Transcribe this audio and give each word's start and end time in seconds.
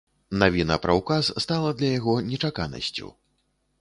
Навіна 0.43 0.77
пра 0.85 0.95
ўказ 0.99 1.29
стала 1.45 1.69
для 1.81 1.91
яго 1.99 2.17
нечаканасцю. 2.31 3.15